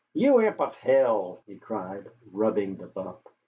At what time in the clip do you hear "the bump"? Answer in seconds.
2.77-3.19